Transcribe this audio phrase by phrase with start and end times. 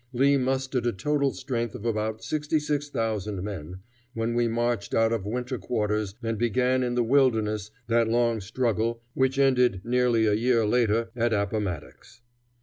[0.13, 3.81] Lee mustered a total strength of about sixty six thousand men,
[4.15, 9.03] when we marched out of winter quarters and began in the Wilderness that long struggle
[9.13, 12.21] which ended nearly a year later at Appomattox.